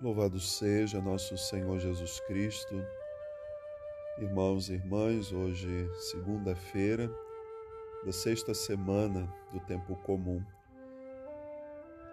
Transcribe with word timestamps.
Louvado 0.00 0.38
seja 0.38 1.00
nosso 1.00 1.36
Senhor 1.36 1.80
Jesus 1.80 2.20
Cristo. 2.20 2.86
Irmãos 4.16 4.68
e 4.68 4.74
irmãs, 4.74 5.32
hoje, 5.32 5.90
segunda-feira 5.96 7.10
da 8.04 8.12
sexta 8.12 8.54
semana 8.54 9.28
do 9.52 9.58
tempo 9.58 9.96
comum. 10.04 10.40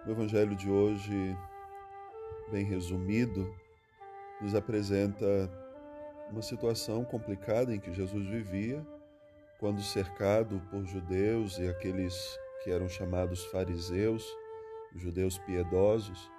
O 0.04 0.10
Evangelho 0.10 0.56
de 0.56 0.68
hoje, 0.68 1.36
bem 2.50 2.64
resumido, 2.64 3.54
nos 4.40 4.56
apresenta 4.56 5.48
uma 6.28 6.42
situação 6.42 7.04
complicada 7.04 7.72
em 7.72 7.78
que 7.78 7.94
Jesus 7.94 8.26
vivia 8.26 8.84
quando 9.60 9.80
cercado 9.80 10.60
por 10.72 10.84
judeus 10.84 11.56
e 11.58 11.68
aqueles 11.68 12.36
que 12.64 12.70
eram 12.72 12.88
chamados 12.88 13.44
fariseus, 13.44 14.26
judeus 14.96 15.38
piedosos, 15.38 16.34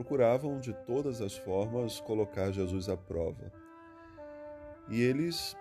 procuravam 0.00 0.58
de 0.58 0.72
todas 0.72 1.20
as 1.20 1.36
formas 1.36 2.00
colocar 2.00 2.50
Jesus 2.50 2.88
à 2.88 2.96
prova. 2.96 3.52
E 4.88 5.02
eles, 5.02 5.54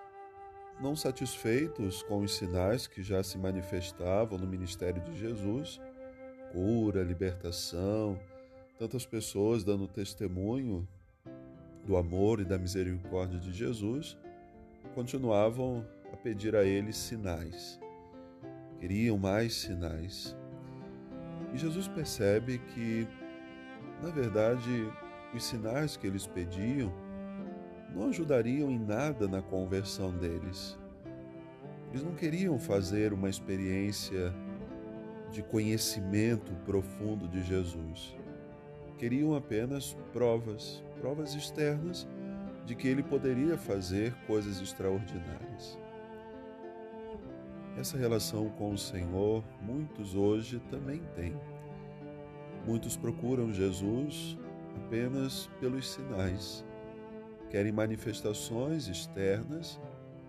não 0.80 0.96
satisfeitos 0.96 2.02
com 2.04 2.22
os 2.22 2.38
sinais 2.38 2.88
que 2.88 3.04
já 3.04 3.22
se 3.22 3.38
manifestavam 3.38 4.38
no 4.38 4.48
ministério 4.48 5.02
de 5.02 5.14
Jesus, 5.20 5.82
cura, 6.54 7.04
libertação, 7.04 8.18
tantas 8.78 9.06
pessoas 9.06 9.66
dando 9.66 9.90
testemunho 9.90 10.88
do 11.86 11.98
amor 11.98 12.40
e 12.40 12.46
da 12.46 12.58
misericórdia 12.58 13.40
de 13.40 13.52
Jesus, 13.52 14.18
continuavam 14.96 15.86
a 16.14 16.16
pedir 16.16 16.56
a 16.56 16.64
ele 16.64 16.94
sinais. 16.94 17.78
Queriam 18.80 19.18
mais 19.18 19.54
sinais. 19.54 20.34
E 21.54 21.58
Jesus 21.58 21.90
percebe 21.90 22.58
que, 22.74 23.06
na 24.02 24.10
verdade, 24.10 24.92
os 25.34 25.44
sinais 25.44 25.98
que 25.98 26.08
eles 26.08 26.26
pediam 26.26 26.92
não 27.94 28.08
ajudariam 28.10 28.70
em 28.70 28.80
nada 28.80 29.28
na 29.28 29.42
conversão 29.42 30.12
deles. 30.12 30.78
Eles 31.90 32.04
não 32.04 32.14
queriam 32.14 32.58
fazer 32.60 33.14
uma 33.14 33.30
experiência 33.30 34.34
de 35.32 35.42
conhecimento 35.44 36.54
profundo 36.66 37.28
de 37.28 37.44
Jesus. 37.44 38.16
Queriam 38.98 39.36
apenas 39.36 39.98
provas, 40.14 40.84
provas 41.00 41.34
externas 41.34 42.08
de 42.66 42.76
que 42.76 42.88
ele 42.88 43.02
poderia 43.02 43.58
fazer 43.58 44.14
coisas 44.28 44.62
extraordinárias. 44.62 45.80
Essa 47.78 47.98
relação 47.98 48.50
com 48.50 48.72
o 48.72 48.78
Senhor, 48.78 49.44
muitos 49.62 50.14
hoje 50.14 50.60
também 50.70 51.02
têm. 51.16 51.36
Muitos 52.70 52.96
procuram 52.96 53.52
Jesus 53.52 54.38
apenas 54.76 55.50
pelos 55.60 55.90
sinais. 55.90 56.64
Querem 57.50 57.72
manifestações 57.72 58.88
externas, 58.88 59.82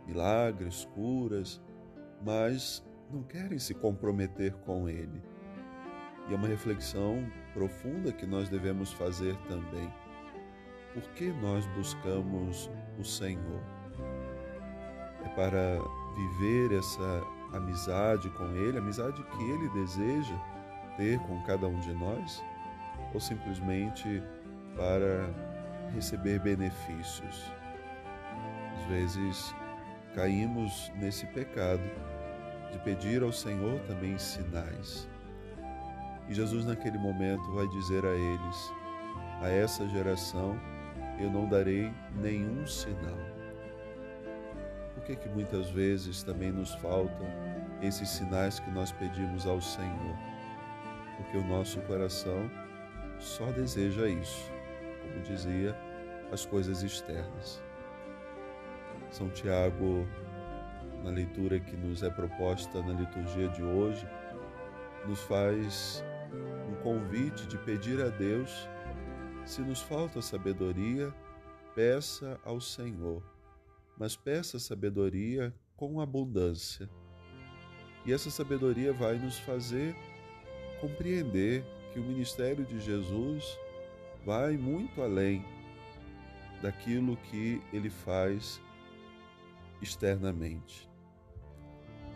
milagres, 0.06 0.88
curas, 0.94 1.60
mas 2.24 2.82
não 3.12 3.22
querem 3.22 3.58
se 3.58 3.74
comprometer 3.74 4.54
com 4.64 4.88
Ele. 4.88 5.22
E 6.30 6.32
é 6.32 6.36
uma 6.36 6.48
reflexão 6.48 7.30
profunda 7.52 8.10
que 8.10 8.24
nós 8.24 8.48
devemos 8.48 8.90
fazer 8.90 9.36
também. 9.46 9.92
Por 10.94 11.02
que 11.10 11.30
nós 11.42 11.66
buscamos 11.76 12.70
o 12.98 13.04
Senhor? 13.04 13.62
É 15.26 15.28
para 15.36 15.78
viver 16.16 16.72
essa 16.78 17.22
amizade 17.52 18.30
com 18.30 18.46
Ele, 18.56 18.78
amizade 18.78 19.22
que 19.22 19.42
Ele 19.44 19.68
deseja 19.74 20.59
ter 21.00 21.18
com 21.20 21.40
cada 21.44 21.66
um 21.66 21.80
de 21.80 21.94
nós, 21.94 22.44
ou 23.14 23.18
simplesmente 23.18 24.22
para 24.76 25.30
receber 25.94 26.38
benefícios. 26.40 27.50
Às 28.76 28.84
vezes 28.84 29.54
caímos 30.14 30.92
nesse 30.96 31.24
pecado 31.28 31.82
de 32.70 32.78
pedir 32.80 33.22
ao 33.22 33.32
Senhor 33.32 33.80
também 33.86 34.18
sinais. 34.18 35.08
E 36.28 36.34
Jesus, 36.34 36.66
naquele 36.66 36.98
momento, 36.98 37.50
vai 37.54 37.66
dizer 37.68 38.04
a 38.04 38.14
eles: 38.14 38.72
A 39.40 39.48
essa 39.48 39.88
geração 39.88 40.60
eu 41.18 41.30
não 41.30 41.48
darei 41.48 41.90
nenhum 42.14 42.66
sinal. 42.66 43.18
Por 44.94 45.02
que, 45.04 45.16
que 45.16 45.28
muitas 45.30 45.70
vezes 45.70 46.22
também 46.22 46.52
nos 46.52 46.74
faltam 46.74 47.26
esses 47.80 48.10
sinais 48.10 48.60
que 48.60 48.70
nós 48.70 48.92
pedimos 48.92 49.46
ao 49.46 49.62
Senhor? 49.62 50.29
Porque 51.30 51.46
o 51.46 51.48
nosso 51.48 51.80
coração 51.82 52.50
só 53.20 53.52
deseja 53.52 54.08
isso, 54.08 54.50
como 55.00 55.22
dizia, 55.22 55.76
as 56.32 56.44
coisas 56.44 56.82
externas. 56.82 57.62
São 59.12 59.30
Tiago 59.30 60.08
na 61.04 61.10
leitura 61.10 61.60
que 61.60 61.76
nos 61.76 62.02
é 62.02 62.10
proposta 62.10 62.82
na 62.82 62.94
liturgia 62.94 63.48
de 63.50 63.62
hoje, 63.62 64.04
nos 65.06 65.20
faz 65.20 66.04
um 66.68 66.74
convite 66.82 67.46
de 67.46 67.56
pedir 67.58 68.04
a 68.04 68.08
Deus, 68.08 68.68
se 69.46 69.60
nos 69.60 69.80
falta 69.80 70.20
sabedoria, 70.20 71.14
peça 71.76 72.40
ao 72.44 72.60
Senhor, 72.60 73.22
mas 73.96 74.16
peça 74.16 74.58
sabedoria 74.58 75.54
com 75.76 76.00
abundância. 76.00 76.90
E 78.04 78.12
essa 78.12 78.30
sabedoria 78.30 78.92
vai 78.92 79.16
nos 79.16 79.38
fazer 79.38 79.94
compreender 80.80 81.64
que 81.92 82.00
o 82.00 82.04
ministério 82.04 82.64
de 82.64 82.80
Jesus 82.80 83.58
vai 84.24 84.56
muito 84.56 85.02
além 85.02 85.44
daquilo 86.62 87.16
que 87.16 87.60
ele 87.72 87.90
faz 87.90 88.60
externamente. 89.80 90.88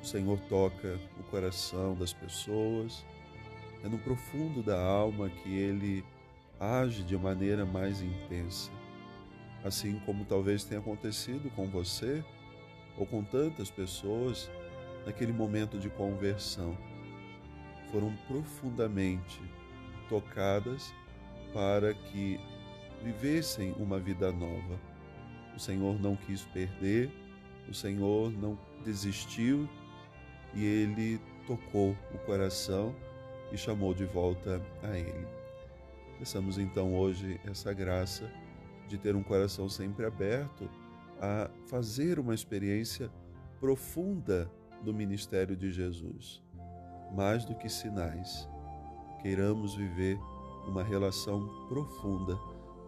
O 0.02 0.06
Senhor 0.06 0.38
toca 0.48 1.00
o 1.18 1.22
coração 1.24 1.94
das 1.94 2.12
pessoas, 2.12 3.04
é 3.82 3.88
no 3.88 3.98
profundo 3.98 4.62
da 4.62 4.78
alma 4.80 5.30
que 5.30 5.54
ele 5.54 6.04
age 6.60 7.02
de 7.02 7.16
maneira 7.16 7.64
mais 7.64 8.02
intensa. 8.02 8.70
Assim 9.64 9.98
como 10.04 10.24
talvez 10.26 10.62
tenha 10.64 10.80
acontecido 10.80 11.50
com 11.56 11.66
você 11.66 12.22
ou 12.98 13.06
com 13.06 13.24
tantas 13.24 13.70
pessoas 13.70 14.50
naquele 15.06 15.32
momento 15.32 15.78
de 15.78 15.88
conversão. 15.88 16.76
Foram 17.94 18.12
profundamente 18.26 19.40
tocadas 20.08 20.92
para 21.52 21.94
que 21.94 22.40
vivessem 23.04 23.70
uma 23.78 24.00
vida 24.00 24.32
nova. 24.32 24.80
O 25.54 25.60
Senhor 25.60 26.00
não 26.00 26.16
quis 26.16 26.42
perder, 26.42 27.08
o 27.68 27.72
Senhor 27.72 28.32
não 28.32 28.58
desistiu 28.84 29.68
e 30.54 30.64
ele 30.64 31.20
tocou 31.46 31.96
o 32.12 32.18
coração 32.26 32.92
e 33.52 33.56
chamou 33.56 33.94
de 33.94 34.06
volta 34.06 34.60
a 34.82 34.98
ele. 34.98 35.28
Peçamos 36.18 36.58
então 36.58 36.96
hoje 36.96 37.40
essa 37.44 37.72
graça 37.72 38.28
de 38.88 38.98
ter 38.98 39.14
um 39.14 39.22
coração 39.22 39.68
sempre 39.68 40.04
aberto 40.04 40.68
a 41.20 41.48
fazer 41.68 42.18
uma 42.18 42.34
experiência 42.34 43.08
profunda 43.60 44.50
do 44.82 44.92
ministério 44.92 45.56
de 45.56 45.70
Jesus. 45.70 46.43
Mais 47.14 47.44
do 47.44 47.54
que 47.54 47.68
sinais, 47.68 48.48
queiramos 49.22 49.76
viver 49.76 50.18
uma 50.66 50.82
relação 50.82 51.48
profunda 51.68 52.36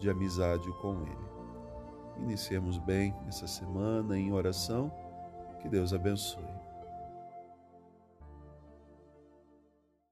de 0.00 0.10
amizade 0.10 0.69
com 0.81 0.94
Ele. 1.03 2.25
Iniciemos 2.25 2.76
bem 2.76 3.15
essa 3.28 3.47
semana 3.47 4.19
em 4.19 4.32
oração. 4.32 4.91
Que 5.60 5.69
Deus 5.69 5.92
abençoe. 5.92 6.66